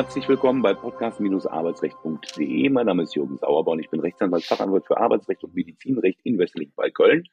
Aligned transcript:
Herzlich 0.00 0.30
willkommen 0.30 0.62
bei 0.62 0.72
podcast-arbeitsrecht.de. 0.72 2.70
Mein 2.70 2.86
Name 2.86 3.02
ist 3.02 3.14
Jürgen 3.14 3.36
Sauerborn. 3.36 3.80
Ich 3.80 3.90
bin 3.90 4.00
Rechtsanwalt, 4.00 4.44
Fachanwalt 4.44 4.86
für 4.86 4.96
Arbeitsrecht 4.96 5.44
und 5.44 5.54
Medizinrecht 5.54 6.20
in 6.24 6.38
Westlich 6.38 6.70
bei 6.74 6.88
Köln. 6.88 7.24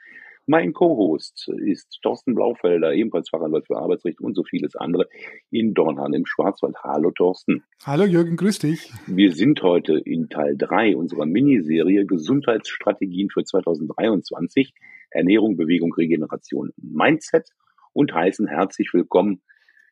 Mein 0.47 0.73
Co-Host 0.73 1.47
ist 1.47 1.97
Thorsten 2.01 2.35
Blaufelder, 2.35 2.91
ebenfalls 2.91 3.29
Fachanwalt 3.29 3.67
für 3.67 3.77
Arbeitsrecht 3.77 4.19
und 4.19 4.35
so 4.35 4.43
vieles 4.43 4.75
andere 4.75 5.07
in 5.49 5.75
Dornhahn 5.75 6.11
im 6.11 6.25
Schwarzwald. 6.25 6.75
Hallo 6.83 7.11
Thorsten. 7.11 7.63
Hallo 7.85 8.03
Jürgen, 8.03 8.35
grüß 8.35 8.59
dich. 8.59 8.91
Wir 9.05 9.31
sind 9.31 9.63
heute 9.63 9.97
in 9.99 10.27
Teil 10.27 10.57
3 10.57 10.97
unserer 10.97 11.25
Miniserie 11.25 12.05
Gesundheitsstrategien 12.05 13.29
für 13.29 13.45
2023, 13.45 14.73
Ernährung, 15.09 15.55
Bewegung, 15.55 15.93
Regeneration, 15.93 16.73
Mindset 16.75 17.47
und 17.93 18.13
heißen 18.13 18.45
herzlich 18.45 18.89
willkommen 18.91 19.39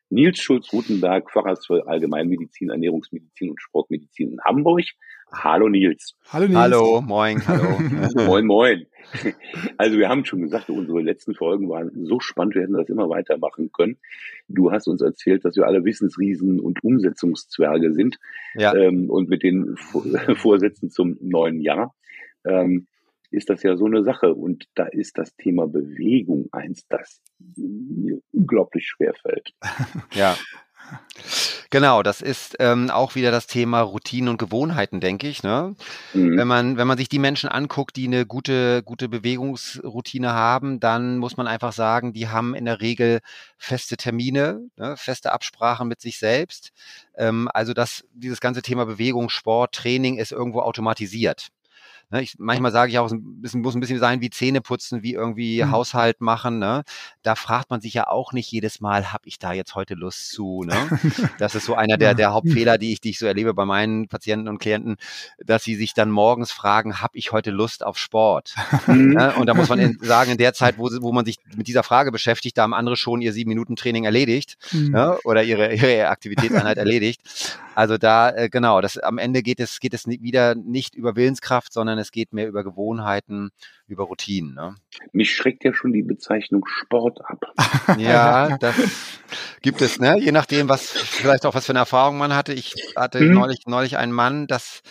Nils 0.08 0.38
Schulz-Rutenberg, 0.38 1.30
Facharzt 1.30 1.66
für 1.66 1.86
Allgemeinmedizin, 1.86 2.70
Ernährungsmedizin 2.70 3.50
und 3.50 3.60
Sportmedizin 3.60 4.32
in 4.32 4.40
Hamburg. 4.44 4.84
Hallo 5.32 5.68
Nils. 5.68 6.14
Hallo 6.28 6.46
Nils. 6.46 6.58
Hallo, 6.58 7.00
moin, 7.00 7.46
hallo. 7.46 7.78
moin, 8.26 8.46
moin. 8.46 8.86
Also 9.76 9.98
wir 9.98 10.08
haben 10.08 10.24
schon 10.24 10.42
gesagt, 10.42 10.70
unsere 10.70 11.00
letzten 11.00 11.34
Folgen 11.34 11.68
waren 11.68 11.90
so 12.06 12.20
spannend, 12.20 12.54
wir 12.54 12.62
hätten 12.62 12.74
das 12.74 12.88
immer 12.88 13.08
weitermachen 13.08 13.70
können. 13.72 13.98
Du 14.48 14.70
hast 14.70 14.86
uns 14.86 15.02
erzählt, 15.02 15.44
dass 15.44 15.56
wir 15.56 15.66
alle 15.66 15.84
Wissensriesen 15.84 16.60
und 16.60 16.82
Umsetzungszwerge 16.84 17.92
sind 17.92 18.18
ja. 18.54 18.74
ähm, 18.74 19.10
und 19.10 19.28
mit 19.28 19.42
den 19.42 19.76
Vorsätzen 20.36 20.90
zum 20.90 21.16
neuen 21.20 21.60
Jahr. 21.60 21.94
Ähm, 22.44 22.86
ist 23.30 23.50
das 23.50 23.62
ja 23.62 23.76
so 23.76 23.86
eine 23.86 24.02
Sache. 24.02 24.34
Und 24.34 24.66
da 24.74 24.86
ist 24.86 25.18
das 25.18 25.34
Thema 25.36 25.66
Bewegung 25.66 26.48
eins, 26.52 26.86
das 26.88 27.20
mir 27.38 28.20
unglaublich 28.32 28.86
schwer 28.86 29.14
fällt. 29.14 29.52
Ja. 30.14 30.36
Genau, 31.70 32.02
das 32.04 32.20
ist 32.20 32.56
ähm, 32.60 32.90
auch 32.90 33.16
wieder 33.16 33.32
das 33.32 33.48
Thema 33.48 33.80
Routinen 33.80 34.28
und 34.28 34.38
Gewohnheiten, 34.38 35.00
denke 35.00 35.26
ich. 35.26 35.42
Ne? 35.42 35.74
Mhm. 36.14 36.36
Wenn 36.36 36.46
man 36.46 36.76
wenn 36.76 36.86
man 36.86 36.96
sich 36.96 37.08
die 37.08 37.18
Menschen 37.18 37.48
anguckt, 37.48 37.96
die 37.96 38.06
eine 38.06 38.24
gute 38.24 38.82
gute 38.84 39.08
Bewegungsroutine 39.08 40.32
haben, 40.32 40.78
dann 40.78 41.18
muss 41.18 41.36
man 41.36 41.48
einfach 41.48 41.72
sagen, 41.72 42.12
die 42.12 42.28
haben 42.28 42.54
in 42.54 42.66
der 42.66 42.80
Regel 42.80 43.20
feste 43.58 43.96
Termine, 43.96 44.60
ne? 44.76 44.96
feste 44.96 45.32
Absprachen 45.32 45.88
mit 45.88 46.00
sich 46.00 46.18
selbst. 46.18 46.70
Ähm, 47.16 47.50
also 47.52 47.72
dass 47.74 48.04
dieses 48.12 48.40
ganze 48.40 48.62
Thema 48.62 48.84
Bewegung, 48.86 49.28
Sport, 49.28 49.74
Training 49.74 50.18
ist 50.18 50.30
irgendwo 50.30 50.60
automatisiert. 50.60 51.48
Ne, 52.08 52.22
ich, 52.22 52.36
manchmal 52.38 52.70
sage 52.70 52.92
ich 52.92 52.98
auch, 53.00 53.06
es 53.06 53.14
bisschen, 53.18 53.62
muss 53.62 53.74
ein 53.74 53.80
bisschen 53.80 53.98
sein 53.98 54.20
wie 54.20 54.30
Zähne 54.30 54.60
putzen, 54.60 55.02
wie 55.02 55.14
irgendwie 55.14 55.64
mhm. 55.64 55.72
Haushalt 55.72 56.20
machen. 56.20 56.60
Ne? 56.60 56.84
Da 57.22 57.34
fragt 57.34 57.70
man 57.70 57.80
sich 57.80 57.94
ja 57.94 58.06
auch 58.06 58.32
nicht 58.32 58.48
jedes 58.52 58.80
Mal, 58.80 59.12
habe 59.12 59.26
ich 59.26 59.40
da 59.40 59.52
jetzt 59.52 59.74
heute 59.74 59.94
Lust 59.94 60.30
zu? 60.30 60.62
Ne? 60.64 60.76
Das 61.38 61.54
ist 61.54 61.64
so 61.64 61.74
einer 61.74 61.96
der, 61.96 62.14
der 62.14 62.32
Hauptfehler, 62.32 62.78
die 62.78 62.92
ich, 62.92 63.00
die 63.00 63.10
ich 63.10 63.18
so 63.18 63.26
erlebe 63.26 63.54
bei 63.54 63.64
meinen 63.64 64.08
Patienten 64.08 64.48
und 64.48 64.58
Klienten, 64.58 64.96
dass 65.38 65.64
sie 65.64 65.74
sich 65.74 65.94
dann 65.94 66.10
morgens 66.10 66.52
fragen, 66.52 67.00
habe 67.00 67.18
ich 67.18 67.32
heute 67.32 67.50
Lust 67.50 67.84
auf 67.84 67.98
Sport? 67.98 68.54
Mhm. 68.86 69.14
ne? 69.14 69.34
Und 69.34 69.46
da 69.46 69.54
muss 69.54 69.68
man 69.68 69.80
in, 69.80 69.98
sagen, 70.02 70.30
in 70.30 70.38
der 70.38 70.54
Zeit, 70.54 70.78
wo, 70.78 70.88
wo 71.00 71.12
man 71.12 71.24
sich 71.24 71.38
mit 71.56 71.66
dieser 71.66 71.82
Frage 71.82 72.12
beschäftigt, 72.12 72.56
da 72.56 72.62
haben 72.62 72.74
andere 72.74 72.96
schon 72.96 73.20
ihr 73.20 73.32
sieben 73.32 73.48
Minuten 73.48 73.74
Training 73.74 74.04
erledigt 74.04 74.56
mhm. 74.72 74.90
ne? 74.90 75.18
oder 75.24 75.42
ihre, 75.42 75.74
ihre 75.74 76.08
Aktivitätseinheit 76.08 76.78
erledigt. 76.78 77.20
Also 77.76 77.98
da, 77.98 78.30
äh, 78.30 78.48
genau, 78.48 78.80
das 78.80 78.96
am 78.96 79.18
Ende 79.18 79.42
geht 79.42 79.60
es, 79.60 79.80
geht 79.80 79.92
es 79.92 80.06
wieder 80.06 80.54
nicht 80.54 80.94
über 80.94 81.14
Willenskraft, 81.14 81.74
sondern 81.74 81.95
es 81.98 82.10
geht 82.10 82.32
mehr 82.32 82.48
über 82.48 82.64
Gewohnheiten, 82.64 83.50
über 83.86 84.04
Routinen. 84.04 84.54
Ne? 84.54 84.74
Mich 85.12 85.34
schreckt 85.34 85.64
ja 85.64 85.72
schon 85.72 85.92
die 85.92 86.02
Bezeichnung 86.02 86.64
Sport 86.66 87.20
ab. 87.24 87.52
ja, 87.98 88.56
das 88.58 88.74
gibt 89.62 89.80
es, 89.82 89.98
ne? 89.98 90.16
Je 90.18 90.32
nachdem, 90.32 90.68
was 90.68 90.90
vielleicht 90.90 91.46
auch 91.46 91.54
was 91.54 91.66
für 91.66 91.72
eine 91.72 91.80
Erfahrung 91.80 92.18
man 92.18 92.34
hatte. 92.34 92.52
Ich 92.52 92.74
hatte 92.96 93.20
hm. 93.20 93.32
neulich, 93.34 93.60
neulich 93.66 93.96
einen 93.96 94.12
Mann, 94.12 94.46
das 94.46 94.82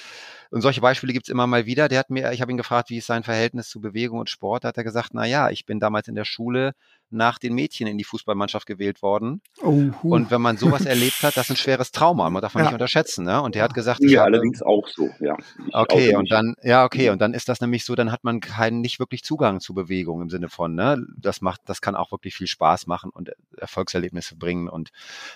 und 0.56 0.62
solche 0.62 0.80
Beispiele 0.80 1.12
gibt's 1.12 1.28
immer 1.28 1.48
mal 1.48 1.66
wieder. 1.66 1.90
Der 1.90 2.00
hat 2.00 2.10
mir, 2.10 2.32
ich 2.32 2.40
habe 2.40 2.50
ihn 2.50 2.56
gefragt, 2.56 2.90
wie 2.90 3.00
ist 3.00 3.08
sein 3.08 3.24
Verhältnis 3.24 3.68
zu 3.68 3.82
Bewegung 3.82 4.20
und 4.20 4.30
Sport. 4.30 4.64
Da 4.64 4.70
hat 4.70 4.78
er 4.78 4.86
gesagt, 4.86 5.10
na 5.12 5.26
ja, 5.26 5.50
ich 5.50 5.66
bin 5.66 5.82
damals 5.82 6.08
in 6.08 6.16
der 6.16 6.24
Schule 6.24 6.76
nach 7.10 7.40
den 7.40 7.54
Mädchen 7.54 7.88
in 7.88 7.98
die 7.98 8.06
Fußballmannschaft 8.06 8.66
gewählt 8.66 9.02
worden. 9.02 9.42
Oh, 9.62 9.92
und 10.04 10.32
wenn 10.32 10.42
man 10.42 10.56
sowas 10.56 10.86
erlebt 10.86 11.24
hat, 11.24 11.36
das 11.36 11.48
ist 11.48 11.50
ein 11.50 11.56
schweres 11.58 11.92
Trauma. 11.92 12.30
Man 12.30 12.42
darf 12.42 12.54
man 12.54 12.64
ja. 12.64 12.70
nicht 12.70 12.76
unterschätzen. 12.76 13.26
Ne? 13.26 13.42
Und 13.42 13.56
der 13.56 13.64
hat 13.64 13.74
gesagt, 13.74 14.00
ja, 14.02 14.24
allerdings 14.24 14.62
auch 14.62 14.88
so. 14.88 15.10
Ja. 15.20 15.36
okay, 15.74 16.16
und 16.16 16.32
dann, 16.32 16.56
ja, 16.64 16.86
okay, 16.86 17.10
und 17.10 17.20
dann 17.20 17.34
ist 17.34 17.50
das 17.50 17.60
nämlich 17.60 17.84
so, 17.84 17.96
dann 17.96 18.14
hat 18.14 18.24
man 18.24 18.40
keinen 18.40 18.80
nicht 18.80 18.98
wirklich 18.98 19.26
Zugang 19.26 19.60
zu 19.60 19.74
Bewegung 19.74 20.22
im 20.22 20.30
Sinne 20.30 20.48
von, 20.48 20.74
ne, 20.74 21.06
das 21.18 21.42
macht, 21.42 21.64
das 21.66 21.82
kann 21.82 21.98
auch 21.98 22.14
wirklich 22.14 22.34
viel 22.34 22.48
Spaß 22.48 22.88
machen 22.88 23.10
und 23.10 23.30
Erfolgserlebnisse 23.58 24.38
bringen 24.38 24.70
und 24.70 24.92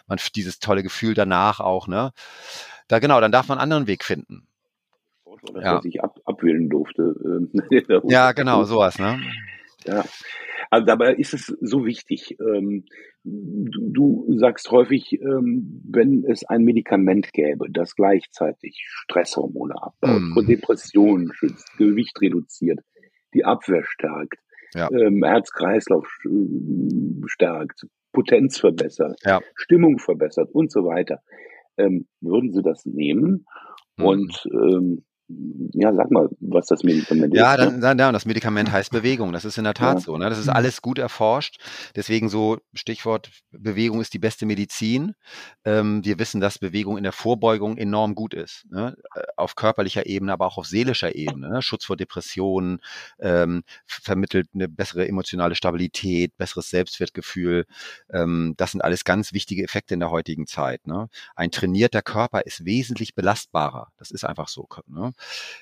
man 0.08 0.18
dieses 0.34 0.60
tolle 0.60 0.82
Gefühl 0.82 1.14
danach 1.14 1.60
auch, 1.60 1.90
ne. 1.90 2.14
Da 2.88 3.00
genau, 3.00 3.20
dann 3.20 3.34
darf 3.34 3.50
man 3.50 3.58
einen 3.58 3.64
anderen 3.64 3.88
Weg 3.88 4.06
finden. 4.06 4.49
Oder 5.44 5.62
ja. 5.62 5.76
dass 5.76 5.86
ich 5.86 6.04
ab, 6.04 6.20
abwählen 6.26 6.70
durfte. 6.70 7.16
ja, 8.04 8.32
genau, 8.32 8.64
sowas, 8.64 9.00
ne? 9.00 9.20
Ja, 9.86 10.04
also 10.70 10.86
dabei 10.86 11.16
ist 11.16 11.34
es 11.34 11.48
so 11.62 11.86
wichtig. 11.86 12.38
Ähm, 12.40 12.86
du, 13.24 13.92
du, 14.28 14.38
sagst 14.38 14.70
häufig, 14.72 15.14
ähm, 15.14 15.82
wenn 15.90 16.24
es 16.26 16.44
ein 16.46 16.64
Medikament 16.64 17.34
gäbe, 17.34 17.68
das 17.72 17.96
gleichzeitig 17.96 18.84
Stresshormone 18.88 19.76
abbaut, 19.76 20.22
mm. 20.22 20.34
vor 20.34 20.44
Depressionen 20.44 21.32
schützt, 21.34 21.76
Gewicht 21.78 22.22
reduziert, 22.22 22.80
die 23.34 23.46
Abwehr 23.46 23.84
stärkt, 23.84 24.40
ja. 24.76 24.90
ähm, 24.92 25.24
Herz-Kreislauf 25.24 26.08
stärkt, 27.26 27.88
Potenz 28.12 28.60
verbessert, 28.60 29.20
ja. 29.26 29.42
Stimmung 29.56 29.98
verbessert 29.98 30.50
und 30.52 30.72
so 30.72 30.86
weiter, 30.86 31.22
ähm, 31.78 32.08
würden 32.22 32.54
sie 32.54 32.62
das 32.62 32.86
nehmen? 32.86 33.46
Mm. 33.98 34.04
Und 34.04 34.50
ähm, 34.52 35.06
ja, 35.74 35.94
sag 35.94 36.10
mal, 36.10 36.30
was 36.40 36.66
das 36.66 36.84
Medikament 36.84 37.34
ja, 37.36 37.54
ist. 37.54 37.60
Dann, 37.60 37.82
dann, 37.82 38.00
ja, 38.00 38.12
das 38.12 38.26
Medikament 38.26 38.72
heißt 38.72 38.92
Bewegung. 38.92 39.32
Das 39.32 39.46
ist 39.46 39.58
in 39.58 39.64
der 39.64 39.76
Tat 39.76 39.98
ja. 39.98 40.02
so. 40.02 40.18
Ne? 40.18 40.30
Das 40.30 40.40
ist 40.40 40.48
mhm. 40.48 40.54
alles 40.54 40.82
gut 40.82 40.98
erforscht. 40.98 41.62
Deswegen 41.96 42.30
so 42.30 42.58
Stichwort 42.74 43.30
Bewegung 43.52 44.02
ist 44.02 44.14
die 44.14 44.20
beste 44.20 44.46
Medizin. 44.46 45.14
Ähm, 45.66 46.04
wir 46.04 46.18
wissen, 46.18 46.42
dass 46.42 46.58
Bewegung 46.58 46.98
in 46.98 47.04
der 47.04 47.12
Vorbeugung 47.12 47.78
enorm 47.78 48.16
gut 48.16 48.34
ist. 48.34 48.66
Ne? 48.72 48.96
Äh, 49.14 49.22
auf 49.38 49.56
körperlicher 49.56 50.08
Ebene, 50.08 50.34
aber 50.34 50.48
auch 50.48 50.58
auf 50.58 50.66
seelischer 50.66 51.16
Ebene. 51.16 51.50
Ne? 51.50 51.62
Schutz 51.62 51.86
vor 51.86 51.98
Depressionen, 51.98 52.80
ähm, 53.20 53.64
vermittelt 53.86 54.48
eine 54.56 54.68
bessere 54.68 55.08
emotionale 55.08 55.54
Stabilität, 55.54 56.36
besseres 56.38 56.70
Selbstwertgefühl. 56.70 57.66
Ähm, 58.12 58.56
das 58.58 58.72
sind 58.72 58.82
alles 58.82 59.04
ganz 59.04 59.32
wichtige 59.34 59.64
Effekte 59.64 59.94
in 59.94 60.00
der 60.00 60.10
heutigen 60.10 60.48
Zeit. 60.48 60.88
Ne? 60.88 61.08
Ein 61.36 61.52
trainierter 61.52 62.02
Körper 62.02 62.42
ist 62.42 62.66
wesentlich 62.66 63.14
belastbarer. 63.14 63.90
Das 63.98 64.10
ist 64.10 64.24
einfach 64.24 64.48
so. 64.48 64.68
Ne? 64.88 65.14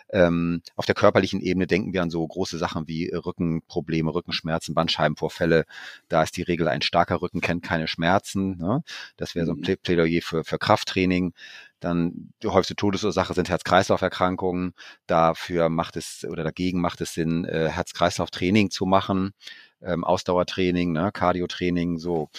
Ähm, 0.10 0.62
auf 0.76 0.86
der 0.86 0.96
körperlichen 0.96 1.42
Ebene 1.42 1.68
denken 1.68 1.94
wir 1.94 2.02
an 2.02 2.10
so 2.10 2.26
große 2.26 2.58
Sachen 2.58 2.88
wie 2.88 3.10
Rückenprobleme, 3.10 4.14
Rückenschmerzen, 4.14 4.74
Bandscheibenvorfälle. 4.74 5.66
Da 6.08 6.24
ist 6.24 6.38
die 6.38 6.44
Regel, 6.44 6.68
ein 6.68 6.82
starker 6.82 7.22
Rücken 7.22 7.42
kennt 7.42 7.64
keine 7.64 7.88
Schmerzen. 7.88 8.58
Ne? 8.58 8.84
Das 9.18 9.36
wäre 9.36 9.46
so 9.46 9.54
ein 9.54 9.60
mhm. 9.60 9.78
Plädoyer 9.82 10.22
für, 10.22 10.44
für 10.44 10.58
Krafttraining. 10.58 11.34
Dann 11.80 12.34
die 12.42 12.48
häufigste 12.48 12.76
Todesursache 12.76 13.34
sind 13.34 13.50
Herz-Kreislauf-Erkrankungen. 13.50 14.74
Dafür 15.06 15.70
macht 15.70 15.96
es 15.96 16.26
oder 16.28 16.44
dagegen 16.44 16.82
macht 16.82 17.02
es 17.02 17.14
Sinn, 17.14 17.46
äh, 17.46 17.70
Herz-Kreislauf-Training 17.70 18.72
zu 18.72 18.86
machen, 18.86 19.34
ähm, 19.82 20.04
Ausdauertraining, 20.04 20.94
ne, 20.94 21.12
Cardio-Training, 21.12 22.00
so. 22.00 22.30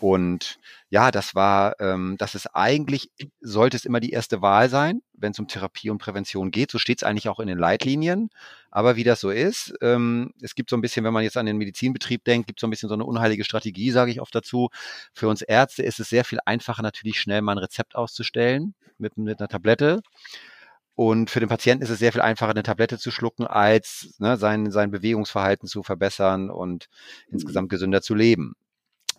Und 0.00 0.58
ja, 0.88 1.10
das 1.10 1.34
war, 1.34 1.80
ähm, 1.80 2.14
das 2.18 2.36
ist 2.36 2.46
eigentlich, 2.54 3.10
sollte 3.40 3.76
es 3.76 3.84
immer 3.84 3.98
die 3.98 4.10
erste 4.10 4.40
Wahl 4.40 4.68
sein, 4.68 5.02
wenn 5.14 5.32
es 5.32 5.38
um 5.38 5.48
Therapie 5.48 5.90
und 5.90 5.98
Prävention 5.98 6.52
geht. 6.52 6.70
So 6.70 6.78
steht 6.78 6.98
es 6.98 7.02
eigentlich 7.02 7.28
auch 7.28 7.40
in 7.40 7.48
den 7.48 7.58
Leitlinien. 7.58 8.30
Aber 8.70 8.94
wie 8.94 9.02
das 9.02 9.20
so 9.20 9.30
ist, 9.30 9.74
ähm, 9.80 10.32
es 10.40 10.54
gibt 10.54 10.70
so 10.70 10.76
ein 10.76 10.80
bisschen, 10.80 11.04
wenn 11.04 11.12
man 11.12 11.24
jetzt 11.24 11.36
an 11.36 11.46
den 11.46 11.56
Medizinbetrieb 11.56 12.22
denkt, 12.24 12.46
gibt 12.46 12.60
es 12.60 12.60
so 12.60 12.68
ein 12.68 12.70
bisschen 12.70 12.88
so 12.88 12.94
eine 12.94 13.04
unheilige 13.04 13.42
Strategie, 13.44 13.90
sage 13.90 14.12
ich 14.12 14.20
oft 14.20 14.34
dazu. 14.34 14.68
Für 15.12 15.28
uns 15.28 15.42
Ärzte 15.42 15.82
ist 15.82 15.98
es 15.98 16.08
sehr 16.08 16.24
viel 16.24 16.38
einfacher, 16.44 16.82
natürlich 16.82 17.20
schnell 17.20 17.42
mal 17.42 17.52
ein 17.52 17.58
Rezept 17.58 17.96
auszustellen 17.96 18.74
mit, 18.98 19.16
mit 19.16 19.40
einer 19.40 19.48
Tablette. 19.48 20.02
Und 20.94 21.30
für 21.30 21.40
den 21.40 21.48
Patienten 21.48 21.84
ist 21.84 21.90
es 21.90 21.98
sehr 21.98 22.12
viel 22.12 22.22
einfacher, 22.22 22.52
eine 22.52 22.62
Tablette 22.62 22.98
zu 22.98 23.10
schlucken, 23.10 23.46
als 23.46 24.14
ne, 24.18 24.36
sein, 24.36 24.70
sein 24.70 24.90
Bewegungsverhalten 24.90 25.68
zu 25.68 25.82
verbessern 25.82 26.48
und 26.48 26.86
insgesamt 27.28 27.68
gesünder 27.70 28.02
zu 28.02 28.14
leben. 28.14 28.54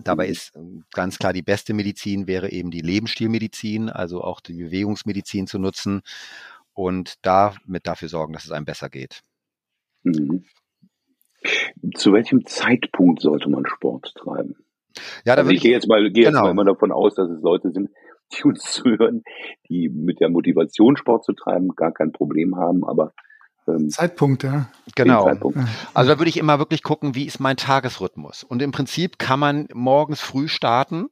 Dabei 0.03 0.27
ist 0.27 0.55
ähm, 0.55 0.83
ganz 0.91 1.17
klar 1.17 1.33
die 1.33 1.41
beste 1.41 1.73
Medizin 1.73 2.27
wäre 2.27 2.51
eben 2.51 2.71
die 2.71 2.81
Lebensstilmedizin, 2.81 3.89
also 3.89 4.21
auch 4.21 4.39
die 4.39 4.53
Bewegungsmedizin 4.53 5.47
zu 5.47 5.59
nutzen 5.59 6.01
und 6.73 7.15
damit 7.23 7.87
dafür 7.87 8.07
sorgen, 8.07 8.33
dass 8.33 8.45
es 8.45 8.51
einem 8.51 8.65
besser 8.65 8.89
geht. 8.89 9.21
Mhm. 10.03 10.45
Zu 11.95 12.13
welchem 12.13 12.45
Zeitpunkt 12.45 13.21
sollte 13.21 13.49
man 13.49 13.65
Sport 13.65 14.13
treiben? 14.15 14.55
Ja, 15.25 15.35
da 15.35 15.41
also 15.41 15.51
ich 15.51 15.61
gehe 15.61 15.71
jetzt 15.71 15.87
mal, 15.87 16.11
gehe 16.11 16.25
genau. 16.25 16.47
jetzt 16.47 16.55
mal 16.55 16.65
davon 16.65 16.91
aus, 16.91 17.15
dass 17.15 17.29
es 17.29 17.41
Leute 17.41 17.71
sind, 17.71 17.89
die 18.33 18.43
uns 18.43 18.63
zuhören, 18.71 19.23
die 19.69 19.89
mit 19.89 20.19
der 20.19 20.29
Motivation 20.29 20.97
Sport 20.97 21.23
zu 21.23 21.33
treiben 21.33 21.69
gar 21.75 21.91
kein 21.91 22.11
Problem 22.11 22.55
haben, 22.55 22.83
aber 22.83 23.13
ähm, 23.67 23.89
Zeitpunkt, 23.89 24.43
ja. 24.43 24.69
Genau. 24.95 25.25
Zeitpunkt. 25.25 25.59
Also 25.93 26.11
da 26.11 26.19
würde 26.19 26.29
ich 26.29 26.37
immer 26.37 26.59
wirklich 26.59 26.83
gucken, 26.83 27.15
wie 27.15 27.25
ist 27.25 27.39
mein 27.39 27.57
Tagesrhythmus. 27.57 28.43
Und 28.43 28.61
im 28.61 28.71
Prinzip 28.71 29.19
kann 29.19 29.39
man 29.39 29.67
morgens 29.73 30.21
früh 30.21 30.47
starten. 30.47 31.09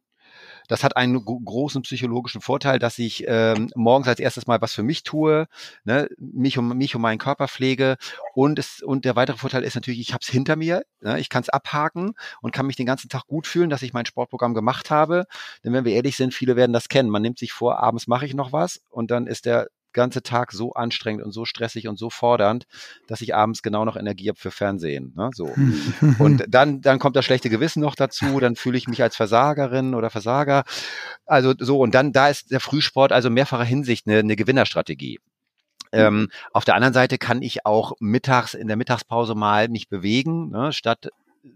das 0.67 0.83
hat 0.83 0.97
einen 0.97 1.23
großen 1.23 1.81
psychologischen 1.83 2.41
Vorteil, 2.41 2.79
dass 2.79 2.97
ich 2.99 3.23
ähm, 3.27 3.69
morgens 3.75 4.07
als 4.07 4.19
erstes 4.19 4.47
mal 4.47 4.61
was 4.61 4.73
für 4.73 4.83
mich 4.83 5.03
tue, 5.03 5.47
ne, 5.83 6.09
mich 6.17 6.57
um 6.57 6.69
mich 6.77 6.95
um 6.95 7.01
meinen 7.01 7.17
Körper 7.17 7.47
pflege 7.47 7.97
und 8.33 8.59
es 8.59 8.81
und 8.81 9.05
der 9.05 9.15
weitere 9.15 9.37
Vorteil 9.37 9.63
ist 9.63 9.75
natürlich, 9.75 9.99
ich 9.99 10.13
habe 10.13 10.21
es 10.21 10.29
hinter 10.29 10.55
mir, 10.55 10.83
ne, 11.01 11.19
ich 11.19 11.29
kann 11.29 11.43
es 11.43 11.49
abhaken 11.49 12.13
und 12.41 12.51
kann 12.51 12.65
mich 12.67 12.75
den 12.75 12.85
ganzen 12.85 13.09
Tag 13.09 13.27
gut 13.27 13.47
fühlen, 13.47 13.69
dass 13.69 13.81
ich 13.81 13.93
mein 13.93 14.05
Sportprogramm 14.05 14.53
gemacht 14.53 14.89
habe. 14.91 15.25
Denn 15.63 15.73
wenn 15.73 15.85
wir 15.85 15.93
ehrlich 15.93 16.17
sind, 16.17 16.33
viele 16.33 16.55
werden 16.55 16.73
das 16.73 16.89
kennen. 16.89 17.09
Man 17.09 17.21
nimmt 17.21 17.39
sich 17.39 17.51
vor, 17.53 17.79
abends 17.79 18.07
mache 18.07 18.25
ich 18.25 18.33
noch 18.33 18.51
was 18.51 18.81
und 18.89 19.11
dann 19.11 19.27
ist 19.27 19.45
der 19.45 19.67
ganze 19.95 20.21
Tag 20.21 20.51
so 20.51 20.73
anstrengend 20.73 21.23
und 21.23 21.31
so 21.31 21.45
stressig 21.45 21.87
und 21.87 21.97
so 21.97 22.11
fordernd, 22.11 22.65
dass 23.07 23.21
ich 23.21 23.33
abends 23.33 23.63
genau 23.63 23.85
noch 23.85 23.95
Energie 23.95 24.29
habe 24.29 24.39
für 24.39 24.51
Fernsehen. 24.51 25.13
Ne? 25.15 25.31
So. 25.33 25.45
und 26.19 26.45
dann, 26.47 26.81
dann 26.81 26.99
kommt 26.99 27.15
das 27.15 27.25
schlechte 27.25 27.49
Gewissen 27.49 27.81
noch 27.81 27.95
dazu, 27.95 28.39
dann 28.39 28.55
fühle 28.55 28.77
ich 28.77 28.87
mich 28.87 29.01
als 29.01 29.15
Versagerin 29.15 29.95
oder 29.95 30.11
Versager. 30.11 30.63
Also 31.25 31.53
so, 31.57 31.79
und 31.79 31.95
dann, 31.95 32.11
da 32.11 32.27
ist 32.27 32.51
der 32.51 32.59
Frühsport 32.59 33.11
also 33.11 33.31
mehrfacher 33.31 33.63
Hinsicht 33.63 34.05
eine, 34.07 34.19
eine 34.19 34.35
Gewinnerstrategie. 34.35 35.19
Ähm, 35.91 36.29
auf 36.51 36.65
der 36.65 36.75
anderen 36.75 36.93
Seite 36.93 37.17
kann 37.17 37.41
ich 37.41 37.65
auch 37.65 37.93
mittags 37.99 38.53
in 38.53 38.67
der 38.67 38.75
Mittagspause 38.75 39.33
mal 39.33 39.69
mich 39.69 39.87
bewegen, 39.87 40.49
ne, 40.49 40.73
statt 40.73 41.09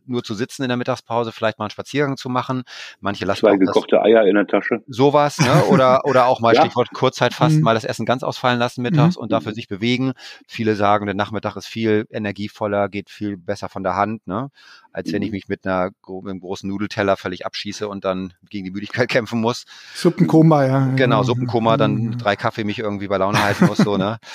nur 0.05 0.23
zu 0.23 0.33
sitzen 0.33 0.63
in 0.63 0.69
der 0.69 0.77
Mittagspause, 0.77 1.31
vielleicht 1.31 1.59
mal 1.59 1.65
einen 1.65 1.71
Spaziergang 1.71 2.17
zu 2.17 2.29
machen. 2.29 2.63
Manche 2.99 3.25
lassen 3.25 3.41
Zwei 3.41 3.57
gekochte 3.57 4.01
Eier 4.01 4.25
in 4.25 4.35
der 4.35 4.47
Tasche. 4.47 4.83
Sowas, 4.87 5.39
ne? 5.39 5.63
Oder, 5.69 6.05
oder 6.05 6.25
auch 6.25 6.39
mal 6.39 6.55
ja. 6.55 6.61
Stichwort 6.61 6.89
Kurzzeitfasten, 6.93 7.59
mhm. 7.59 7.63
mal 7.63 7.73
das 7.73 7.83
Essen 7.83 8.05
ganz 8.05 8.23
ausfallen 8.23 8.59
lassen 8.59 8.81
mittags 8.81 9.17
mhm. 9.17 9.23
und 9.23 9.31
dafür 9.31 9.53
sich 9.53 9.67
bewegen. 9.67 10.13
Viele 10.47 10.75
sagen, 10.75 11.05
der 11.05 11.15
Nachmittag 11.15 11.55
ist 11.55 11.67
viel 11.67 12.05
energievoller, 12.09 12.89
geht 12.89 13.09
viel 13.09 13.37
besser 13.37 13.69
von 13.69 13.83
der 13.83 13.95
Hand, 13.95 14.25
ne? 14.27 14.49
Als 14.91 15.11
wenn 15.13 15.21
ich 15.21 15.29
mhm. 15.29 15.35
mich 15.35 15.47
mit 15.47 15.65
einer 15.65 15.91
mit 16.07 16.29
einem 16.29 16.39
großen 16.39 16.67
Nudelteller 16.67 17.15
völlig 17.15 17.45
abschieße 17.45 17.87
und 17.87 18.05
dann 18.05 18.33
gegen 18.49 18.65
die 18.65 18.71
Müdigkeit 18.71 19.09
kämpfen 19.09 19.39
muss. 19.41 19.65
Suppenkoma, 19.93 20.65
ja. 20.65 20.87
Genau, 20.95 21.23
Suppenkoma, 21.23 21.77
dann 21.77 21.95
mhm. 21.95 22.17
drei 22.17 22.35
Kaffee 22.35 22.63
mich 22.63 22.79
irgendwie 22.79 23.07
bei 23.07 23.17
Laune 23.17 23.41
halten 23.41 23.65
muss, 23.65 23.77
so, 23.77 23.97
ne? 23.97 24.19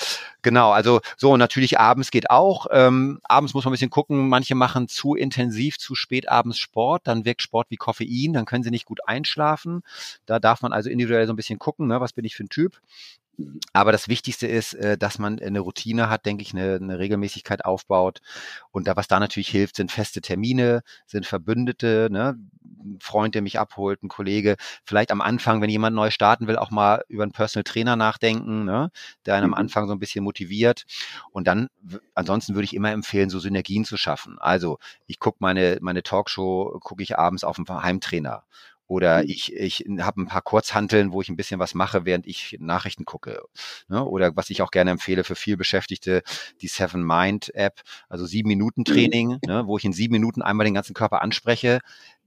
Genau, 0.45 0.69
also 0.69 1.01
so, 1.17 1.37
natürlich 1.37 1.79
abends 1.79 2.11
geht 2.11 2.29
auch. 2.29 2.67
Ähm, 2.69 3.19
abends 3.23 3.55
muss 3.55 3.65
man 3.65 3.71
ein 3.71 3.73
bisschen 3.73 3.89
gucken, 3.89 4.29
manche 4.29 4.53
machen 4.53 4.87
zu 4.87 5.15
intensiv, 5.15 5.79
zu 5.79 5.95
spät 5.95 6.29
abends 6.29 6.59
Sport, 6.59 7.07
dann 7.07 7.25
wirkt 7.25 7.41
Sport 7.41 7.71
wie 7.71 7.77
Koffein, 7.77 8.33
dann 8.33 8.45
können 8.45 8.63
sie 8.63 8.69
nicht 8.69 8.85
gut 8.85 8.99
einschlafen. 9.07 9.81
Da 10.27 10.37
darf 10.37 10.61
man 10.61 10.71
also 10.71 10.91
individuell 10.91 11.25
so 11.25 11.33
ein 11.33 11.35
bisschen 11.35 11.57
gucken, 11.57 11.87
ne, 11.87 11.99
was 11.99 12.13
bin 12.13 12.25
ich 12.25 12.35
für 12.35 12.43
ein 12.43 12.49
Typ. 12.49 12.79
Aber 13.73 13.91
das 13.91 14.07
Wichtigste 14.07 14.47
ist, 14.47 14.73
äh, 14.73 14.97
dass 14.97 15.19
man 15.19 15.39
eine 15.39 15.59
Routine 15.59 16.09
hat, 16.09 16.25
denke 16.25 16.41
ich, 16.41 16.53
eine, 16.53 16.75
eine, 16.75 16.99
Regelmäßigkeit 16.99 17.65
aufbaut. 17.65 18.21
Und 18.71 18.87
da, 18.87 18.95
was 18.95 19.07
da 19.07 19.19
natürlich 19.19 19.49
hilft, 19.49 19.75
sind 19.75 19.91
feste 19.91 20.21
Termine, 20.21 20.81
sind 21.05 21.25
Verbündete, 21.25 22.07
ne? 22.11 22.37
ein 22.63 22.99
Freund, 23.01 23.35
der 23.35 23.41
mich 23.41 23.59
abholt, 23.59 24.03
ein 24.03 24.07
Kollege. 24.07 24.55
Vielleicht 24.85 25.11
am 25.11 25.21
Anfang, 25.21 25.61
wenn 25.61 25.69
jemand 25.69 25.95
neu 25.95 26.11
starten 26.11 26.47
will, 26.47 26.57
auch 26.57 26.71
mal 26.71 27.03
über 27.09 27.23
einen 27.23 27.31
Personal 27.31 27.63
Trainer 27.63 27.95
nachdenken, 27.95 28.63
ne? 28.63 28.91
der 29.25 29.35
einen 29.35 29.45
am 29.45 29.49
mhm. 29.51 29.55
Anfang 29.55 29.87
so 29.87 29.93
ein 29.93 29.99
bisschen 29.99 30.23
motiviert. 30.23 30.85
Und 31.31 31.47
dann, 31.47 31.67
ansonsten 32.13 32.55
würde 32.55 32.65
ich 32.65 32.75
immer 32.75 32.91
empfehlen, 32.91 33.29
so 33.29 33.39
Synergien 33.39 33.85
zu 33.85 33.97
schaffen. 33.97 34.37
Also 34.39 34.77
ich 35.07 35.19
gucke 35.19 35.37
meine, 35.41 35.77
meine 35.81 36.03
Talkshow, 36.03 36.79
gucke 36.81 37.03
ich 37.03 37.17
abends 37.17 37.43
auf 37.43 37.57
dem 37.57 37.67
Heimtrainer 37.67 38.43
oder 38.87 39.23
mhm. 39.23 39.29
ich, 39.29 39.53
ich 39.55 39.85
habe 39.99 40.21
ein 40.21 40.27
paar 40.27 40.41
Kurzhanteln, 40.41 41.11
wo 41.11 41.21
ich 41.21 41.29
ein 41.29 41.35
bisschen 41.35 41.59
was 41.59 41.73
mache, 41.73 42.05
während 42.05 42.27
ich 42.27 42.57
Nachrichten 42.59 43.05
gucke. 43.05 43.41
Ne? 43.87 44.03
Oder 44.03 44.35
was 44.35 44.49
ich 44.49 44.61
auch 44.61 44.71
gerne 44.71 44.91
empfehle 44.91 45.23
für 45.23 45.35
viel 45.35 45.57
Beschäftigte, 45.57 46.21
die 46.61 46.67
Seven 46.67 47.05
Mind 47.05 47.53
App, 47.55 47.81
also 48.09 48.25
sieben 48.25 48.49
Minuten 48.49 48.81
mhm. 48.81 48.85
Training, 48.85 49.39
ne? 49.45 49.63
wo 49.65 49.77
ich 49.77 49.85
in 49.85 49.93
sieben 49.93 50.13
Minuten 50.13 50.41
einmal 50.41 50.65
den 50.65 50.73
ganzen 50.73 50.93
Körper 50.93 51.21
anspreche 51.21 51.79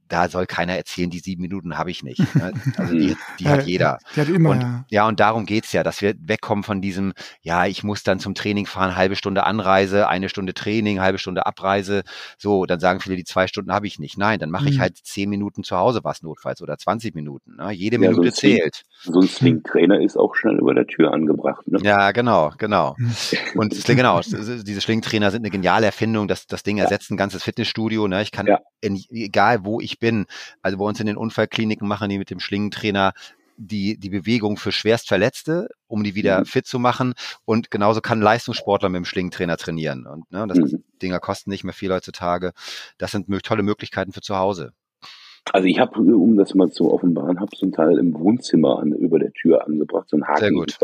da 0.09 0.27
soll 0.27 0.45
keiner 0.45 0.75
erzählen, 0.75 1.09
die 1.09 1.19
sieben 1.19 1.41
Minuten 1.41 1.77
habe 1.77 1.91
ich 1.91 2.03
nicht. 2.03 2.19
Ne? 2.35 2.51
Also 2.77 2.93
die, 2.93 3.15
die 3.39 3.47
hat 3.47 3.65
jeder. 3.65 3.97
Die 4.15 4.21
hat 4.21 4.29
immer, 4.29 4.51
und, 4.51 4.61
ja. 4.61 4.85
ja, 4.89 5.07
und 5.07 5.19
darum 5.19 5.45
geht's 5.45 5.73
ja, 5.73 5.83
dass 5.83 6.01
wir 6.01 6.15
wegkommen 6.19 6.63
von 6.63 6.81
diesem, 6.81 7.13
ja, 7.41 7.65
ich 7.65 7.83
muss 7.83 8.03
dann 8.03 8.19
zum 8.19 8.35
Training 8.35 8.65
fahren, 8.65 8.95
halbe 8.95 9.15
Stunde 9.15 9.43
Anreise, 9.45 10.07
eine 10.07 10.29
Stunde 10.29 10.53
Training, 10.53 10.99
halbe 11.01 11.17
Stunde 11.17 11.45
Abreise. 11.45 12.03
So, 12.37 12.65
dann 12.65 12.79
sagen 12.79 12.99
viele, 12.99 13.15
die 13.15 13.23
zwei 13.23 13.47
Stunden 13.47 13.71
habe 13.73 13.87
ich 13.87 13.99
nicht. 13.99 14.17
Nein, 14.17 14.39
dann 14.39 14.49
mache 14.49 14.63
mhm. 14.63 14.69
ich 14.69 14.79
halt 14.79 14.97
zehn 14.97 15.29
Minuten 15.29 15.63
zu 15.63 15.77
Hause 15.77 16.01
was 16.03 16.21
notfalls 16.21 16.61
oder 16.61 16.77
20 16.77 17.15
Minuten. 17.15 17.57
Ne? 17.57 17.71
Jede 17.71 17.97
ja, 17.97 18.09
Minute 18.09 18.31
so 18.31 18.35
zählt. 18.35 18.83
so 19.01 19.19
ein 19.19 19.27
Swing-Trainer 19.27 20.01
ist 20.01 20.17
auch 20.17 20.35
schnell 20.35 20.57
über 20.57 20.73
der 20.73 20.87
Tür 20.87 21.13
angebracht. 21.13 21.67
Ne? 21.67 21.79
Ja, 21.83 22.11
genau, 22.11 22.51
genau. 22.57 22.95
Mhm. 22.97 23.15
Und 23.55 23.85
genau, 23.85 24.21
diese 24.21 24.81
Schwingtrainer 24.81 25.31
sind 25.31 25.41
eine 25.41 25.51
geniale 25.51 25.85
Erfindung. 25.85 26.27
Das, 26.27 26.47
das 26.47 26.63
Ding 26.63 26.77
ersetzt 26.77 27.11
ein 27.11 27.17
ganzes 27.17 27.43
Fitnessstudio. 27.43 28.07
Ne? 28.07 28.21
Ich 28.21 28.31
kann, 28.31 28.47
ja. 28.47 28.59
in, 28.81 29.01
egal 29.09 29.65
wo 29.65 29.79
ich 29.79 29.98
bin. 29.99 30.25
Also 30.61 30.77
bei 30.77 30.85
uns 30.85 30.99
in 30.99 31.07
den 31.07 31.17
Unfallkliniken 31.17 31.87
machen 31.87 32.09
die 32.09 32.17
mit 32.17 32.29
dem 32.29 32.39
Schlingentrainer 32.39 33.13
die, 33.59 33.97
die 33.97 34.09
Bewegung 34.09 34.57
für 34.57 34.71
Schwerstverletzte, 34.71 35.69
um 35.87 36.03
die 36.03 36.15
wieder 36.15 36.39
mhm. 36.39 36.45
fit 36.45 36.65
zu 36.65 36.79
machen. 36.79 37.13
Und 37.45 37.69
genauso 37.69 37.99
kann 37.99 38.19
ein 38.19 38.23
Leistungssportler 38.23 38.89
mit 38.89 38.99
dem 38.99 39.05
Schlingentrainer 39.05 39.57
trainieren. 39.57 40.07
Und 40.07 40.31
ne, 40.31 40.47
das 40.47 40.57
mhm. 40.57 40.83
Dinger 41.01 41.19
kosten 41.19 41.49
nicht 41.49 41.63
mehr 41.63 41.73
viel 41.73 41.91
heutzutage. 41.91 42.53
Das 42.97 43.11
sind 43.11 43.27
tolle 43.43 43.63
Möglichkeiten 43.63 44.13
für 44.13 44.21
zu 44.21 44.37
Hause. 44.37 44.71
Also 45.51 45.67
ich 45.67 45.79
habe, 45.79 45.99
um 45.99 46.37
das 46.37 46.53
mal 46.55 46.71
zu 46.71 46.91
offenbaren, 46.91 47.39
habe 47.39 47.51
so 47.55 47.65
einen 47.65 47.73
Teil 47.73 47.97
im 47.97 48.13
Wohnzimmer 48.13 48.79
an, 48.79 48.93
über 48.93 49.19
der 49.19 49.33
Tür 49.33 49.65
angebracht, 49.65 50.07
so 50.09 50.17
ein 50.17 50.27
Haken. 50.27 50.39
Sehr 50.39 50.51
gut. 50.51 50.77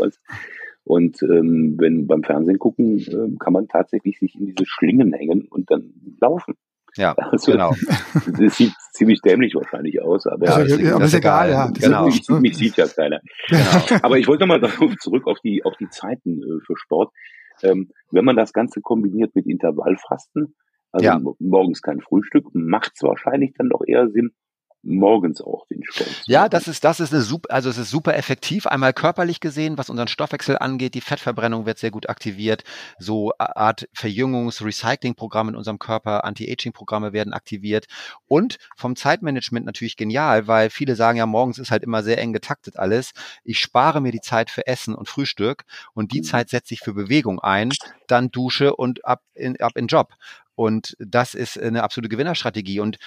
Und 0.84 1.20
ähm, 1.22 1.74
wenn 1.78 2.06
beim 2.06 2.22
Fernsehen 2.22 2.58
gucken, 2.58 2.98
äh, 2.98 3.36
kann 3.38 3.52
man 3.52 3.68
tatsächlich 3.68 4.18
sich 4.18 4.38
in 4.38 4.46
diese 4.46 4.66
Schlingen 4.66 5.12
hängen 5.12 5.48
und 5.48 5.70
dann 5.70 5.92
laufen. 6.20 6.54
Ja, 6.96 7.14
also, 7.14 7.52
genau. 7.52 7.74
Das 8.38 8.56
sieht 8.56 8.72
ziemlich 8.92 9.20
dämlich 9.20 9.54
wahrscheinlich 9.54 10.00
aus, 10.02 10.26
aber, 10.26 10.46
ja, 10.46 10.58
ist, 10.58 10.80
ja, 10.80 11.02
ist 11.02 11.14
egal, 11.14 11.50
ja. 11.50 11.70
Genau. 11.70 12.06
Mich, 12.06 12.28
mich, 12.28 12.56
sieht 12.56 12.76
ja 12.76 12.86
keiner. 12.86 13.20
Genau. 13.48 14.00
Aber 14.02 14.18
ich 14.18 14.26
wollte 14.26 14.42
nochmal 14.42 14.60
darauf 14.60 14.96
zurück 15.00 15.26
auf 15.26 15.38
die, 15.40 15.64
auf 15.64 15.74
die 15.78 15.88
Zeiten 15.90 16.42
äh, 16.42 16.60
für 16.64 16.76
Sport. 16.76 17.12
Ähm, 17.62 17.90
wenn 18.10 18.24
man 18.24 18.36
das 18.36 18.52
Ganze 18.52 18.80
kombiniert 18.80 19.34
mit 19.34 19.46
Intervallfasten, 19.46 20.54
also 20.92 21.06
ja. 21.06 21.20
morgens 21.38 21.82
kein 21.82 22.00
Frühstück, 22.00 22.46
macht 22.52 22.92
es 22.94 23.02
wahrscheinlich 23.02 23.52
dann 23.56 23.68
doch 23.68 23.82
eher 23.86 24.08
Sinn, 24.08 24.32
morgens 24.86 25.40
auch 25.40 25.66
den 25.68 25.82
Sport. 25.84 26.22
Ja, 26.26 26.48
das 26.48 26.68
ist, 26.68 26.84
das 26.84 27.00
ist 27.00 27.12
eine 27.12 27.22
super, 27.22 27.52
also 27.52 27.68
es 27.68 27.78
ist 27.78 27.90
super 27.90 28.16
effektiv. 28.16 28.66
Einmal 28.66 28.92
körperlich 28.92 29.40
gesehen, 29.40 29.76
was 29.78 29.90
unseren 29.90 30.08
Stoffwechsel 30.08 30.58
angeht. 30.58 30.94
Die 30.94 31.00
Fettverbrennung 31.00 31.66
wird 31.66 31.78
sehr 31.78 31.90
gut 31.90 32.08
aktiviert. 32.08 32.62
So 32.98 33.32
Art 33.38 33.88
Verjüngungs-, 33.94 34.64
Recycling-Programme 34.64 35.50
in 35.50 35.56
unserem 35.56 35.78
Körper, 35.78 36.24
Anti-Aging-Programme 36.24 37.12
werden 37.12 37.32
aktiviert. 37.32 37.86
Und 38.26 38.58
vom 38.76 38.96
Zeitmanagement 38.96 39.66
natürlich 39.66 39.96
genial, 39.96 40.46
weil 40.46 40.70
viele 40.70 40.96
sagen 40.96 41.18
ja, 41.18 41.26
morgens 41.26 41.58
ist 41.58 41.70
halt 41.70 41.82
immer 41.82 42.02
sehr 42.02 42.18
eng 42.18 42.32
getaktet 42.32 42.78
alles. 42.78 43.12
Ich 43.44 43.58
spare 43.58 44.00
mir 44.00 44.12
die 44.12 44.20
Zeit 44.20 44.50
für 44.50 44.66
Essen 44.66 44.94
und 44.94 45.08
Frühstück 45.08 45.64
und 45.94 46.12
die 46.12 46.20
mhm. 46.20 46.24
Zeit 46.24 46.48
setze 46.50 46.74
ich 46.74 46.80
für 46.80 46.94
Bewegung 46.94 47.40
ein, 47.40 47.72
dann 48.06 48.30
Dusche 48.30 48.74
und 48.76 49.04
ab 49.04 49.22
in, 49.34 49.60
ab 49.60 49.72
in 49.76 49.86
Job. 49.86 50.14
Und 50.54 50.96
das 50.98 51.34
ist 51.34 51.60
eine 51.60 51.82
absolute 51.82 52.08
Gewinnerstrategie. 52.08 52.80
Und 52.80 52.98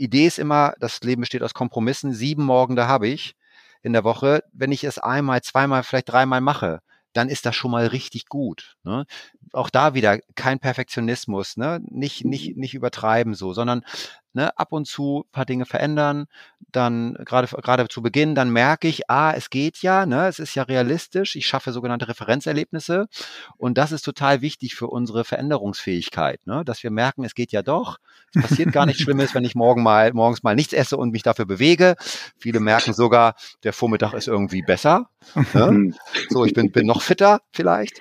Idee 0.00 0.26
ist 0.26 0.38
immer, 0.38 0.74
das 0.80 1.00
Leben 1.02 1.20
besteht 1.20 1.42
aus 1.42 1.54
Kompromissen. 1.54 2.14
Sieben 2.14 2.44
Morgen, 2.44 2.76
da 2.76 2.88
habe 2.88 3.08
ich 3.08 3.36
in 3.82 3.92
der 3.92 4.04
Woche. 4.04 4.42
Wenn 4.52 4.72
ich 4.72 4.84
es 4.84 4.98
einmal, 4.98 5.42
zweimal, 5.42 5.82
vielleicht 5.82 6.10
dreimal 6.10 6.40
mache, 6.40 6.80
dann 7.12 7.28
ist 7.28 7.44
das 7.44 7.56
schon 7.56 7.70
mal 7.70 7.86
richtig 7.86 8.26
gut. 8.26 8.76
Ne? 8.84 9.04
Auch 9.52 9.68
da 9.70 9.94
wieder 9.94 10.18
kein 10.36 10.58
Perfektionismus, 10.58 11.56
ne? 11.56 11.80
nicht, 11.84 12.24
nicht, 12.24 12.56
nicht 12.56 12.74
übertreiben 12.74 13.34
so, 13.34 13.52
sondern 13.52 13.84
ne, 14.32 14.56
ab 14.58 14.72
und 14.72 14.86
zu 14.86 15.26
paar 15.32 15.44
Dinge 15.44 15.66
verändern, 15.66 16.26
dann 16.72 17.14
gerade 17.24 17.48
gerade 17.48 17.88
zu 17.88 18.02
Beginn, 18.02 18.34
dann 18.34 18.50
merke 18.50 18.88
ich, 18.88 19.10
ah, 19.10 19.32
es 19.32 19.50
geht 19.50 19.82
ja, 19.82 20.06
ne, 20.06 20.28
es 20.28 20.38
ist 20.38 20.54
ja 20.54 20.62
realistisch, 20.62 21.36
ich 21.36 21.46
schaffe 21.46 21.72
sogenannte 21.72 22.08
Referenzerlebnisse 22.08 23.08
und 23.56 23.78
das 23.78 23.92
ist 23.92 24.02
total 24.02 24.40
wichtig 24.40 24.74
für 24.74 24.86
unsere 24.86 25.24
Veränderungsfähigkeit, 25.24 26.46
ne, 26.46 26.64
dass 26.64 26.82
wir 26.82 26.90
merken, 26.90 27.24
es 27.24 27.34
geht 27.34 27.52
ja 27.52 27.62
doch, 27.62 27.98
es 28.34 28.42
passiert 28.42 28.72
gar 28.72 28.86
nichts 28.86 29.02
Schlimmes, 29.10 29.34
wenn 29.34 29.44
ich 29.44 29.54
morgen 29.54 29.82
mal 29.82 30.12
morgens 30.12 30.42
mal 30.42 30.54
nichts 30.54 30.72
esse 30.72 30.96
und 30.96 31.10
mich 31.10 31.22
dafür 31.22 31.46
bewege. 31.46 31.96
Viele 32.38 32.60
merken 32.60 32.92
sogar, 32.92 33.34
der 33.64 33.72
Vormittag 33.72 34.12
ist 34.14 34.28
irgendwie 34.28 34.62
besser, 34.62 35.08
ne? 35.54 35.94
so 36.28 36.44
ich 36.44 36.54
bin 36.54 36.70
bin 36.70 36.86
noch 36.86 37.02
fitter 37.02 37.40
vielleicht. 37.52 38.00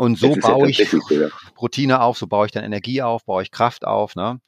Und 0.00 0.18
so 0.18 0.34
baue 0.34 0.70
ich 0.70 0.96
Routine 1.60 2.00
auf, 2.00 2.16
so 2.16 2.26
baue 2.26 2.46
ich 2.46 2.52
dann 2.52 2.64
Energie 2.64 3.02
auf, 3.02 3.26
baue 3.26 3.42
ich 3.42 3.50
Kraft 3.50 3.84
auf, 3.84 4.16
ne? 4.16 4.40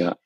Ja. 0.00 0.16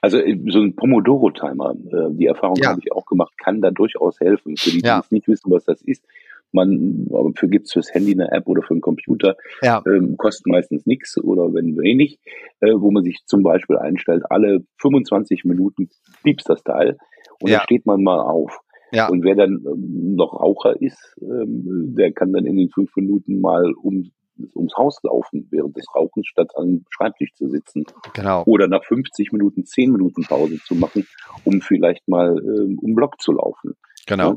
Also 0.00 0.18
äh, 0.18 0.38
so 0.46 0.60
ein 0.60 0.76
Pomodoro-Timer, 0.76 1.74
äh, 1.74 2.14
die 2.14 2.26
Erfahrung 2.26 2.56
ja. 2.56 2.70
habe 2.70 2.80
ich 2.82 2.92
auch 2.92 3.06
gemacht, 3.06 3.32
kann 3.36 3.60
da 3.60 3.70
durchaus 3.70 4.20
helfen. 4.20 4.56
Für 4.56 4.70
die, 4.70 4.82
die 4.82 4.86
ja. 4.86 5.02
nicht 5.10 5.28
wissen, 5.28 5.50
was 5.50 5.64
das 5.64 5.82
ist, 5.82 6.04
man, 6.52 7.08
für 7.34 7.48
gibt's 7.48 7.72
fürs 7.72 7.92
Handy 7.92 8.12
eine 8.12 8.30
App 8.30 8.46
oder 8.46 8.62
für 8.62 8.74
einen 8.74 8.80
Computer, 8.80 9.36
ja. 9.60 9.82
ähm, 9.86 10.16
kostet 10.16 10.46
meistens 10.46 10.86
nichts 10.86 11.18
oder 11.18 11.52
wenn 11.52 11.76
wenig, 11.76 12.20
äh, 12.60 12.72
wo 12.76 12.92
man 12.92 13.02
sich 13.02 13.24
zum 13.26 13.42
Beispiel 13.42 13.76
einstellt, 13.76 14.22
alle 14.30 14.64
25 14.80 15.44
Minuten 15.44 15.88
piepst 16.22 16.48
das 16.48 16.62
Teil 16.62 16.96
und 17.40 17.50
ja. 17.50 17.58
dann 17.58 17.64
steht 17.64 17.86
man 17.86 18.02
mal 18.02 18.20
auf. 18.20 18.60
Ja. 18.92 19.08
Und 19.08 19.24
wer 19.24 19.34
dann 19.34 19.64
ähm, 19.66 20.14
noch 20.14 20.40
Raucher 20.40 20.80
ist, 20.80 21.16
ähm, 21.20 21.94
der 21.96 22.12
kann 22.12 22.32
dann 22.32 22.46
in 22.46 22.56
den 22.56 22.70
fünf 22.70 22.94
Minuten 22.94 23.40
mal 23.40 23.72
um 23.82 24.12
ums 24.54 24.74
Haus 24.76 24.98
laufen 25.02 25.48
während 25.50 25.76
des 25.76 25.86
Rauchens, 25.94 26.26
statt 26.26 26.50
am 26.56 26.84
Schreibtisch 26.90 27.32
zu 27.34 27.48
sitzen. 27.48 27.84
Genau. 28.12 28.42
Oder 28.46 28.68
nach 28.68 28.84
50 28.84 29.32
Minuten 29.32 29.64
10 29.64 29.92
Minuten 29.92 30.24
Pause 30.24 30.58
zu 30.64 30.74
machen, 30.74 31.06
um 31.44 31.60
vielleicht 31.60 32.06
mal 32.08 32.36
äh, 32.38 32.76
um 32.80 32.94
Block 32.94 33.20
zu 33.20 33.32
laufen. 33.32 33.74
Genau. 34.06 34.30
Ja? 34.30 34.36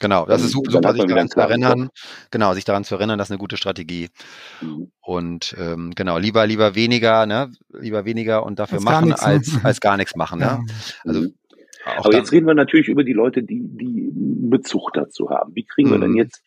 Genau, 0.00 0.26
das 0.26 0.42
ist 0.42 0.50
super, 0.50 0.72
super 0.72 0.92
sich 0.92 1.04
daran 1.04 1.28
zu 1.28 1.38
erinnern. 1.38 1.88
Genau, 2.32 2.52
sich 2.54 2.64
daran 2.64 2.82
zu 2.82 2.96
erinnern, 2.96 3.16
das 3.16 3.28
ist 3.28 3.32
eine 3.32 3.38
gute 3.38 3.56
Strategie. 3.56 4.08
Mhm. 4.60 4.90
Und 5.00 5.54
ähm, 5.56 5.92
genau, 5.94 6.18
lieber, 6.18 6.46
lieber 6.46 6.74
weniger, 6.74 7.26
ne? 7.26 7.50
Lieber 7.72 8.04
weniger 8.04 8.44
und 8.44 8.58
dafür 8.58 8.78
als 8.78 8.84
machen, 8.84 9.08
nichts, 9.08 9.22
als, 9.22 9.64
als 9.64 9.80
gar 9.80 9.96
nichts 9.96 10.16
machen. 10.16 10.40
Ne? 10.40 10.44
Ja. 10.46 10.60
Also 11.04 11.20
mhm. 11.20 11.34
Aber 11.96 12.14
jetzt 12.14 12.32
reden 12.32 12.46
wir 12.46 12.54
natürlich 12.54 12.88
über 12.88 13.04
die 13.04 13.12
Leute, 13.12 13.42
die, 13.42 13.60
die 13.62 14.10
Bezug 14.50 14.92
dazu 14.94 15.30
haben. 15.30 15.54
Wie 15.54 15.64
kriegen 15.64 15.90
wir 15.90 15.98
denn 15.98 16.12
mhm. 16.12 16.16
jetzt 16.16 16.42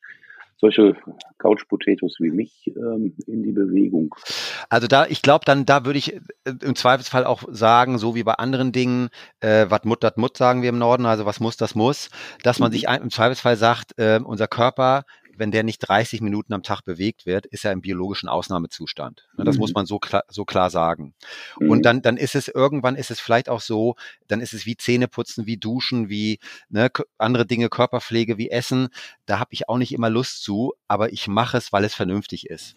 solche 0.58 0.96
Couch 1.38 1.68
Potatoes 1.68 2.16
wie 2.20 2.32
mich 2.32 2.72
ähm, 2.76 3.16
in 3.28 3.44
die 3.44 3.52
Bewegung. 3.52 4.14
Also 4.70 4.88
da, 4.88 5.06
ich 5.06 5.22
glaube, 5.22 5.46
dann 5.46 5.66
da 5.66 5.86
würde 5.86 6.00
ich 6.00 6.16
äh, 6.16 6.20
im 6.64 6.76
Zweifelsfall 6.76 7.26
auch 7.26 7.44
sagen, 7.50 7.98
so 7.98 8.16
wie 8.16 8.24
bei 8.24 8.34
anderen 8.34 8.72
Dingen, 8.72 9.10
äh, 9.40 9.68
was 9.70 9.84
mut, 9.84 10.04
dat 10.04 10.18
mut, 10.18 10.36
sagen 10.38 10.62
wir 10.62 10.70
im 10.70 10.80
Norden, 10.80 11.06
also 11.06 11.26
was 11.26 11.40
muss, 11.40 11.58
das 11.58 11.76
muss, 11.76 12.10
dass 12.44 12.60
man 12.60 12.72
mhm. 12.72 12.74
sich 12.74 12.84
im 12.86 13.10
Zweifelsfall 13.10 13.56
sagt, 13.56 13.98
äh, 13.98 14.20
unser 14.24 14.48
Körper 14.48 15.04
wenn 15.38 15.52
der 15.52 15.64
nicht 15.64 15.80
30 15.80 16.22
Minuten 16.22 16.54
am 16.54 16.64
Tag 16.64 16.82
bewegt 16.82 17.26
wird, 17.26 17.46
ist 17.46 17.66
er 17.66 17.72
im 17.72 17.82
biologischen 17.82 18.30
Ausnahmezustand. 18.30 19.28
Das 19.38 19.56
mhm. 19.56 19.60
muss 19.60 19.74
man 19.74 19.86
so 19.86 20.00
klar, 20.00 20.24
so 20.28 20.46
klar 20.46 20.70
sagen. 20.70 21.14
Mhm. 21.60 21.70
Und 21.70 21.84
dann, 21.84 22.02
dann 22.02 22.18
ist 22.18 22.36
es 22.36 22.48
irgendwann 22.48 22.96
ist 22.96 23.12
es 23.12 23.20
vielleicht 23.20 23.50
auch 23.50 23.62
so, 23.62 23.96
dann 24.28 24.42
ist 24.42 24.54
es 24.54 24.66
wie 24.66 24.78
Zähneputzen, 24.78 25.46
wie 25.46 25.58
Duschen, 25.58 26.10
wie 26.10 26.40
ne, 26.70 26.90
andere 27.18 27.46
Dinge, 27.46 27.70
Körperpflege, 27.70 28.38
wie 28.38 28.50
Essen. 28.50 28.90
Da 29.26 29.40
habe 29.40 29.54
ich 29.54 29.70
auch 29.70 29.78
nicht 29.78 29.94
immer 29.94 30.10
Lust 30.10 30.44
zu, 30.44 30.74
aber 30.88 31.12
ich 31.14 31.28
mache 31.28 31.58
es, 31.58 31.72
weil 31.72 31.84
es 31.84 31.94
vernünftig 31.94 32.50
ist. 32.50 32.76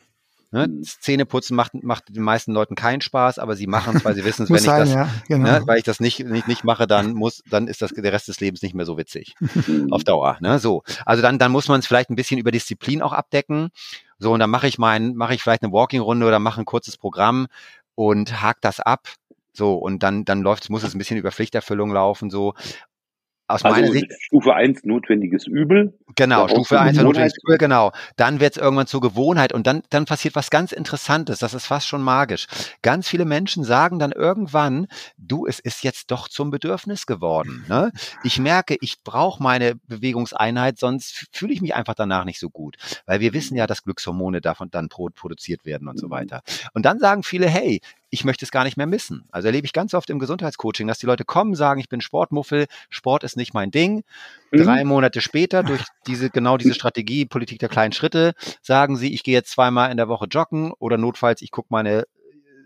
Ne? 0.53 0.67
Mhm. 0.67 0.83
Zähneputzen 0.83 1.55
macht, 1.55 1.75
macht 1.83 2.09
den 2.09 2.23
meisten 2.23 2.53
Leuten 2.53 2.75
keinen 2.75 3.01
Spaß, 3.01 3.39
aber 3.39 3.55
sie 3.55 3.69
machen 3.69 3.97
es, 3.97 4.05
weil 4.05 4.15
sie 4.15 4.25
wissen, 4.25 4.49
wenn 4.49 4.57
ich 4.57 4.63
sein, 4.63 4.81
das, 4.81 4.93
ja, 4.93 5.09
genau. 5.29 5.49
ne, 5.49 5.63
weil 5.67 5.79
ich 5.79 5.85
das 5.85 6.01
nicht, 6.01 6.21
nicht, 6.21 6.49
nicht 6.49 6.65
mache, 6.65 6.89
dann 6.89 7.15
muss, 7.15 7.43
dann 7.49 7.69
ist 7.69 7.83
das 7.83 7.93
der 7.93 8.13
Rest 8.13 8.29
des 8.29 8.41
Lebens 8.41 8.61
nicht 8.63 8.75
mehr 8.75 8.87
so 8.87 8.99
witzig. 8.99 9.35
auf 9.91 10.03
Dauer. 10.03 10.39
Ne? 10.41 10.59
So. 10.59 10.83
Also 11.07 11.23
dann, 11.23 11.39
dann 11.39 11.53
muss 11.53 11.69
man 11.69 11.81
es 11.81 11.87
vielleicht 11.87 12.11
ein 12.11 12.17
bisschen 12.17 12.39
über 12.39 12.51
Disziplin 12.51 13.03
auch 13.03 13.13
abdecken. 13.13 13.71
So, 14.19 14.33
und 14.33 14.41
dann 14.41 14.51
mache 14.51 14.67
ich 14.67 14.79
mein, 14.79 15.15
mache 15.15 15.35
ich 15.35 15.43
vielleicht 15.43 15.63
eine 15.63 15.73
Walking-Runde 15.73 16.27
oder 16.27 16.39
mache 16.39 16.61
ein 16.61 16.67
kurzes 16.67 16.97
Programm 16.97 17.47
und 17.95 18.43
hake 18.43 18.59
das 18.61 18.81
ab. 18.81 19.09
So, 19.53 19.75
und 19.75 20.03
dann, 20.03 20.25
dann 20.25 20.43
läuft, 20.43 20.69
muss 20.71 20.83
es 20.83 20.95
ein 20.95 20.99
bisschen 20.99 21.17
über 21.17 21.33
Pflichterfüllung 21.33 21.93
laufen, 21.93 22.31
so 22.31 22.55
aus 23.51 23.65
also 23.65 23.77
meiner 23.77 23.93
Sicht. 23.93 24.13
Stufe 24.21 24.55
1 24.55 24.85
notwendiges 24.85 25.47
Übel. 25.47 25.99
Genau, 26.17 26.49
Stufe 26.49 26.81
1 26.81 26.99
notwendiges 26.99 27.39
Übel, 27.43 27.59
genau. 27.59 27.93
Dann 28.17 28.41
wird 28.41 28.57
es 28.57 28.63
irgendwann 28.63 28.87
zur 28.87 29.01
Gewohnheit 29.01 29.53
und 29.53 29.67
dann, 29.67 29.83
dann 29.91 30.05
passiert 30.05 30.35
was 30.35 30.51
ganz 30.51 30.73
Interessantes. 30.73 31.41
Das 31.41 31.55
ist 31.55 31.67
fast 31.67 31.87
schon 31.87 32.03
magisch. 32.03 32.47
Ganz 32.83 33.09
viele 33.09 33.25
Menschen 33.25 33.65
sagen 33.65 33.99
dann 33.99 34.13
irgendwann, 34.13 34.87
du, 35.17 35.47
es 35.47 35.59
ist 35.59 35.85
jetzt 35.85 36.11
doch 36.11 36.29
zum 36.29 36.51
Bedürfnis 36.51 37.07
geworden. 37.07 37.65
Ne? 37.69 37.93
Ich 38.25 38.39
merke, 38.39 38.77
ich 38.81 39.03
brauche 39.03 39.43
meine 39.43 39.75
Bewegungseinheit, 39.87 40.79
sonst 40.79 41.29
fühle 41.33 41.53
ich 41.53 41.61
mich 41.61 41.75
einfach 41.75 41.95
danach 41.95 42.25
nicht 42.25 42.41
so 42.41 42.51
gut. 42.51 42.77
Weil 43.07 43.21
wir 43.21 43.33
wissen 43.33 43.57
ja, 43.57 43.67
dass 43.67 43.83
Glückshormone 43.83 44.41
davon 44.41 44.71
dann 44.71 44.89
produziert 44.89 45.65
werden 45.65 45.89
und 45.89 45.99
so 45.99 46.07
mhm. 46.07 46.13
weiter. 46.13 46.43
Und 46.75 46.85
dann 46.85 46.99
sagen 46.99 47.23
viele, 47.23 47.49
hey, 47.49 47.81
ich 48.11 48.25
möchte 48.25 48.45
es 48.45 48.51
gar 48.51 48.65
nicht 48.65 48.77
mehr 48.77 48.87
missen. 48.87 49.25
Also 49.31 49.47
erlebe 49.47 49.65
ich 49.65 49.73
ganz 49.73 49.95
oft 49.95 50.11
im 50.11 50.19
Gesundheitscoaching, 50.19 50.87
dass 50.87 50.99
die 50.99 51.07
Leute 51.07 51.25
kommen, 51.25 51.55
sagen, 51.55 51.81
ich 51.81 51.89
bin 51.89 52.01
Sportmuffel, 52.01 52.67
Sport 52.89 53.25
ist 53.25 53.37
nicht 53.37 53.55
mein 53.55 53.71
Ding. 53.71 54.03
Mhm. 54.51 54.65
Drei 54.65 54.85
Monate 54.85 55.21
später, 55.21 55.63
durch 55.63 55.85
diese, 56.07 56.31
genau 56.31 56.57
diese 56.57 56.75
Strategie, 56.75 57.25
Politik 57.25 57.61
der 57.61 57.69
kleinen 57.69 57.93
Schritte, 57.93 58.33
sagen 58.61 58.97
sie, 58.97 59.15
ich 59.15 59.23
gehe 59.23 59.35
jetzt 59.35 59.53
zweimal 59.53 59.91
in 59.91 59.97
der 59.97 60.09
Woche 60.09 60.27
joggen 60.27 60.73
oder 60.79 60.99
notfalls, 60.99 61.41
ich 61.43 61.51
gucke 61.51 61.69
meine 61.71 62.05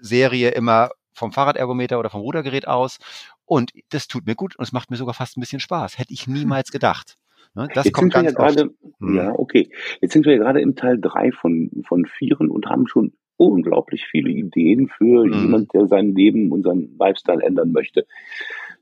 Serie 0.01 0.51
immer 0.51 0.91
vom 1.13 1.33
Fahrradergometer 1.33 1.99
oder 1.99 2.11
vom 2.11 2.23
Rudergerät 2.23 2.67
aus. 2.67 2.99
Und 3.45 3.73
das 3.91 4.09
tut 4.09 4.27
mir 4.27 4.35
gut 4.35 4.57
und 4.57 4.65
es 4.65 4.73
macht 4.73 4.91
mir 4.91 4.97
sogar 4.97 5.15
fast 5.15 5.37
ein 5.37 5.41
bisschen 5.41 5.61
Spaß. 5.61 5.99
Hätte 5.99 6.13
ich 6.13 6.27
niemals 6.27 6.71
gedacht. 6.71 7.17
Ne, 7.55 7.69
das 7.73 7.85
Jetzt 7.85 7.95
kommt 7.95 8.15
sind 8.15 8.25
wir 8.25 8.31
ja 8.31 8.37
gerade, 8.37 8.71
hm. 8.99 9.15
ja, 9.15 9.33
okay. 9.33 9.71
Jetzt 10.01 10.13
sind 10.13 10.27
wir 10.27 10.33
ja 10.33 10.39
gerade 10.39 10.61
im 10.61 10.75
Teil 10.75 10.99
drei 11.01 11.31
von, 11.31 11.71
von 11.87 12.05
vieren 12.05 12.51
und 12.51 12.67
haben 12.67 12.89
schon 12.89 13.13
unglaublich 13.37 14.07
viele 14.11 14.31
Ideen 14.31 14.89
für 14.89 15.25
mhm. 15.27 15.33
jemand, 15.33 15.75
der 15.75 15.87
sein 15.87 16.15
Leben 16.15 16.53
und 16.53 16.63
seinen 16.63 16.97
Lifestyle 16.99 17.43
ändern 17.43 17.73
möchte. 17.73 18.07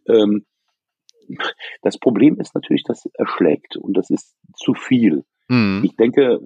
Ähm, 0.07 0.45
das 1.83 1.99
Problem 1.99 2.39
ist 2.39 2.55
natürlich, 2.55 2.85
das 2.85 3.07
erschlägt 3.15 3.77
und 3.77 3.97
das 3.97 4.11
ist 4.11 4.35
zu 4.55 4.75
viel. 4.75 5.25
Mhm. 5.49 5.83
Ich 5.85 5.97
denke, 5.97 6.41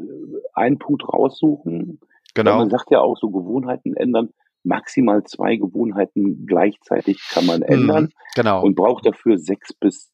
einen 0.54 0.78
Punkt 0.78 1.08
raussuchen. 1.08 2.00
Genau. 2.34 2.58
Man 2.58 2.70
sagt 2.70 2.90
ja 2.90 3.00
auch 3.00 3.16
so 3.16 3.30
Gewohnheiten 3.30 3.94
ändern. 3.94 4.30
Maximal 4.62 5.22
zwei 5.24 5.56
Gewohnheiten 5.56 6.44
gleichzeitig 6.46 7.20
kann 7.30 7.46
man 7.46 7.62
ändern. 7.62 8.04
Mhm. 8.04 8.10
Genau. 8.34 8.62
Und 8.62 8.74
braucht 8.74 9.06
dafür 9.06 9.38
sechs 9.38 9.72
bis 9.72 10.12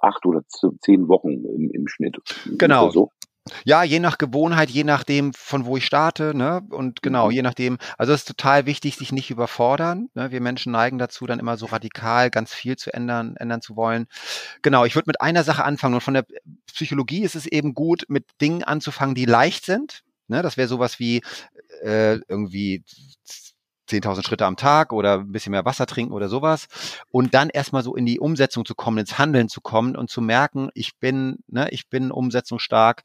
acht 0.00 0.24
oder 0.26 0.42
zehn 0.80 1.08
Wochen 1.08 1.44
im, 1.44 1.70
im 1.70 1.88
Schnitt. 1.88 2.18
Genau. 2.58 2.90
So. 2.90 3.10
Ja, 3.64 3.82
je 3.82 4.00
nach 4.00 4.16
Gewohnheit, 4.16 4.70
je 4.70 4.84
nachdem, 4.84 5.34
von 5.34 5.66
wo 5.66 5.76
ich 5.76 5.84
starte, 5.84 6.34
ne? 6.34 6.62
Und 6.70 7.02
genau, 7.02 7.26
mhm. 7.26 7.32
je 7.32 7.42
nachdem, 7.42 7.78
also 7.98 8.12
es 8.14 8.20
ist 8.20 8.28
total 8.28 8.64
wichtig, 8.64 8.96
sich 8.96 9.12
nicht 9.12 9.30
überfordern. 9.30 10.08
Ne? 10.14 10.30
Wir 10.30 10.40
Menschen 10.40 10.72
neigen 10.72 10.96
dazu, 10.98 11.26
dann 11.26 11.38
immer 11.40 11.58
so 11.58 11.66
radikal 11.66 12.30
ganz 12.30 12.54
viel 12.54 12.76
zu 12.76 12.94
ändern, 12.94 13.36
ändern 13.36 13.60
zu 13.60 13.76
wollen. 13.76 14.06
Genau, 14.62 14.86
ich 14.86 14.94
würde 14.94 15.08
mit 15.08 15.20
einer 15.20 15.44
Sache 15.44 15.62
anfangen. 15.64 15.94
Und 15.94 16.00
von 16.00 16.14
der 16.14 16.24
Psychologie 16.66 17.22
ist 17.22 17.34
es 17.34 17.44
eben 17.46 17.74
gut, 17.74 18.06
mit 18.08 18.24
Dingen 18.40 18.64
anzufangen, 18.64 19.14
die 19.14 19.26
leicht 19.26 19.66
sind. 19.66 20.04
Ne? 20.28 20.40
Das 20.40 20.56
wäre 20.56 20.68
sowas 20.68 20.98
wie 20.98 21.20
äh, 21.82 22.20
irgendwie 22.28 22.82
10.000 23.88 24.24
Schritte 24.24 24.46
am 24.46 24.56
Tag 24.56 24.92
oder 24.92 25.20
ein 25.20 25.32
bisschen 25.32 25.52
mehr 25.52 25.64
Wasser 25.64 25.86
trinken 25.86 26.12
oder 26.12 26.28
sowas. 26.28 26.66
Und 27.10 27.34
dann 27.34 27.50
erstmal 27.50 27.82
so 27.82 27.94
in 27.94 28.06
die 28.06 28.20
Umsetzung 28.20 28.64
zu 28.64 28.74
kommen, 28.74 28.98
ins 28.98 29.18
Handeln 29.18 29.48
zu 29.48 29.60
kommen 29.60 29.96
und 29.96 30.10
zu 30.10 30.20
merken, 30.20 30.70
ich 30.74 30.96
bin, 30.96 31.38
ne, 31.46 31.68
ich 31.70 31.88
bin 31.88 32.10
umsetzungsstark 32.10 33.04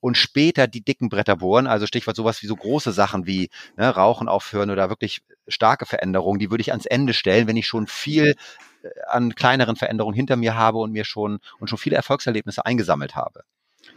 und 0.00 0.16
später 0.16 0.66
die 0.66 0.82
dicken 0.82 1.08
Bretter 1.08 1.36
bohren, 1.36 1.66
also 1.66 1.86
Stichwort 1.86 2.16
sowas 2.16 2.42
wie 2.42 2.46
so 2.46 2.56
große 2.56 2.92
Sachen 2.92 3.26
wie 3.26 3.50
ne, 3.76 3.88
Rauchen 3.88 4.28
aufhören 4.28 4.70
oder 4.70 4.88
wirklich 4.88 5.22
starke 5.48 5.86
Veränderungen, 5.86 6.38
die 6.38 6.50
würde 6.50 6.62
ich 6.62 6.72
ans 6.72 6.86
Ende 6.86 7.14
stellen, 7.14 7.46
wenn 7.46 7.56
ich 7.56 7.66
schon 7.66 7.86
viel 7.86 8.34
äh, 8.82 8.88
an 9.08 9.34
kleineren 9.34 9.76
Veränderungen 9.76 10.16
hinter 10.16 10.36
mir 10.36 10.56
habe 10.56 10.78
und 10.78 10.92
mir 10.92 11.04
schon 11.04 11.38
und 11.58 11.68
schon 11.68 11.78
viele 11.78 11.96
Erfolgserlebnisse 11.96 12.66
eingesammelt 12.66 13.14
habe. 13.14 13.42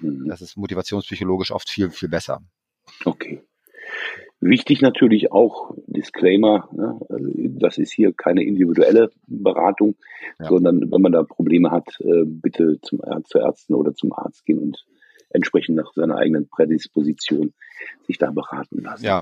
Mhm. 0.02 0.28
Das 0.28 0.42
ist 0.42 0.58
motivationspsychologisch 0.58 1.52
oft 1.52 1.70
viel, 1.70 1.90
viel 1.90 2.10
besser. 2.10 2.42
Wichtig 4.42 4.82
natürlich 4.82 5.34
auch, 5.34 5.76
Disclaimer, 5.88 6.70
ne, 6.72 7.00
also 7.10 7.28
das 7.60 7.78
ist 7.78 7.92
hier 7.92 8.14
keine 8.14 8.44
individuelle 8.44 9.12
Beratung, 9.28 9.96
ja. 10.40 10.48
sondern 10.48 10.92
wenn 10.92 11.02
man 11.02 11.12
da 11.12 11.24
Probleme 11.24 11.72
hat, 11.72 11.88
äh, 12.00 12.24
bitte 12.26 12.80
zum, 12.82 13.02
zu 13.26 13.40
Ärzten 13.40 13.74
oder 13.74 13.94
zum 13.94 14.14
Arzt 14.14 14.46
gehen 14.46 14.60
und 14.60 14.86
entsprechend 15.32 15.76
nach 15.76 15.92
seiner 15.94 16.16
eigenen 16.16 16.48
Prädisposition 16.48 17.54
sich 18.08 18.18
da 18.18 18.32
beraten 18.32 18.82
lassen. 18.82 19.06
Ja. 19.06 19.22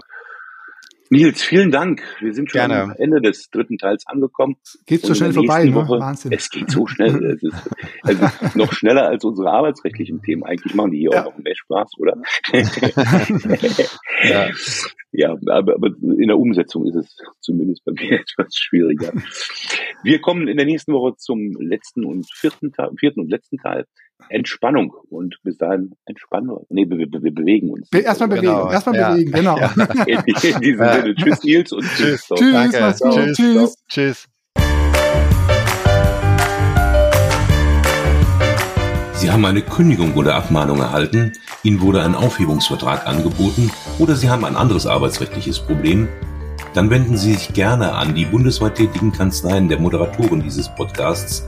Nils, 1.10 1.42
vielen 1.42 1.72
Dank. 1.72 2.02
Wir 2.20 2.34
sind 2.34 2.52
schon 2.52 2.60
Gerne. 2.60 2.84
am 2.84 2.92
Ende 2.98 3.22
des 3.22 3.50
dritten 3.50 3.78
Teils 3.78 4.06
angekommen. 4.08 4.58
Geht 4.86 5.02
so 5.02 5.14
schnell 5.14 5.32
vorbei, 5.34 5.66
ne? 5.66 5.76
Woche, 5.76 6.00
Wahnsinn. 6.00 6.32
Es 6.32 6.50
geht 6.50 6.70
so 6.70 6.86
schnell. 6.88 7.24
es 7.36 7.44
ist 7.44 7.56
also 8.04 8.58
noch 8.58 8.74
schneller 8.74 9.08
als 9.08 9.24
unsere 9.24 9.52
arbeitsrechtlichen 9.52 10.22
Themen. 10.22 10.44
Eigentlich 10.44 10.76
machen 10.76 10.92
die 10.92 11.00
hier 11.00 11.12
ja. 11.12 11.22
auch 11.22 11.32
noch 11.32 11.38
mehr 11.38 11.56
Spaß, 11.56 11.92
oder? 12.00 12.22
ja. 14.24 14.50
ja, 15.12 15.38
aber, 15.50 15.76
aber 15.76 15.88
in 15.88 16.28
der 16.28 16.38
Umsetzung 16.38 16.86
ist 16.88 16.96
es 16.96 17.18
zumindest 17.40 17.86
bei 17.86 17.94
mir 17.94 18.20
etwas 18.20 18.56
schwieriger. 18.56 19.14
Wir 20.04 20.20
kommen 20.20 20.48
in 20.48 20.58
der 20.58 20.66
nächsten 20.66 20.94
Woche 20.94 21.16
zum 21.18 21.54
letzten 21.60 22.06
und 22.06 22.28
vierten, 22.34 22.74
Teil, 22.74 22.92
vierten 23.00 23.22
und 23.22 23.30
letzten 23.30 23.58
Teil. 23.58 23.86
Entspannung 24.30 24.94
und 25.10 25.38
bis 25.44 25.58
dahin 25.58 25.96
Entspannung. 26.06 26.66
Nee, 26.70 26.90
wir, 26.90 26.98
wir, 26.98 27.24
wir 27.24 27.34
bewegen 27.34 27.70
uns. 27.70 27.90
Be 27.90 28.00
erstmal 28.00 28.30
bewegen, 28.30 28.48
genau. 28.48 28.72
erstmal 28.72 28.96
ja. 28.96 29.12
bewegen, 29.12 29.32
genau. 29.32 29.58
Ja. 29.58 29.74
In, 30.06 30.20
in 30.20 30.62
diesem 30.62 30.80
ja. 30.80 30.94
Sinne, 30.94 31.16
tschüss 31.16 31.44
Nils 31.44 31.72
und 31.72 31.84
tschüss. 31.84 32.28
Tschüss, 32.28 32.72
tschüss, 32.72 33.00
tschüss. 33.00 33.38
tschüss. 33.38 33.78
tschüss. 33.88 34.28
Sie 39.14 39.32
haben 39.32 39.46
eine 39.46 39.62
Kündigung 39.62 40.14
oder 40.14 40.36
Abmahnung 40.36 40.80
erhalten, 40.80 41.34
Ihnen 41.64 41.82
wurde 41.82 42.04
ein 42.04 42.14
Aufhebungsvertrag 42.14 43.08
angeboten 43.08 43.72
oder 43.98 44.16
Sie 44.16 44.30
haben 44.30 44.46
ein 44.46 44.56
anderes 44.56 44.86
arbeitsrechtliches 44.86 45.60
Problem, 45.60 46.08
dann 46.74 46.90
wenden 46.90 47.18
Sie 47.18 47.34
sich 47.34 47.54
gerne 47.54 47.94
an 47.94 48.14
die 48.14 48.26
bundesweit 48.26 48.76
tätigen 48.76 49.12
Kanzleien 49.12 49.70
der 49.70 49.80
Moderatoren 49.80 50.42
dieses 50.42 50.70
Podcasts 50.70 51.48